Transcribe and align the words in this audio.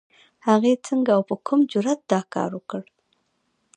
هغې 0.47 0.73
څنګه 0.87 1.11
او 1.17 1.21
په 1.29 1.35
کوم 1.45 1.59
جرئت 1.71 2.01
دا 2.11 2.21
کار 2.33 2.49
وکړ؟ 2.55 2.83